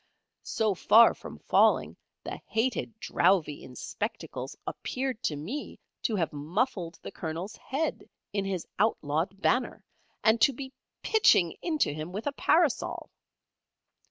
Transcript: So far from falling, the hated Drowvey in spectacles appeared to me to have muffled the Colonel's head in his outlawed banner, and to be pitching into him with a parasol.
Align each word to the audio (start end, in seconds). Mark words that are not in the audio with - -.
So 0.41 0.73
far 0.73 1.13
from 1.13 1.37
falling, 1.37 1.95
the 2.23 2.41
hated 2.47 2.99
Drowvey 2.99 3.61
in 3.61 3.75
spectacles 3.75 4.57
appeared 4.65 5.21
to 5.21 5.35
me 5.35 5.79
to 6.01 6.15
have 6.15 6.33
muffled 6.33 6.97
the 7.03 7.11
Colonel's 7.11 7.55
head 7.57 8.09
in 8.33 8.43
his 8.43 8.65
outlawed 8.79 9.39
banner, 9.39 9.83
and 10.23 10.41
to 10.41 10.53
be 10.53 10.73
pitching 11.03 11.55
into 11.61 11.93
him 11.93 12.11
with 12.11 12.25
a 12.25 12.31
parasol. 12.33 13.11